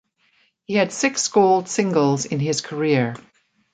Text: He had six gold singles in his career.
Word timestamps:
He 0.65 0.73
had 0.73 0.91
six 0.91 1.27
gold 1.27 1.69
singles 1.69 2.25
in 2.25 2.39
his 2.39 2.61
career. 2.61 3.13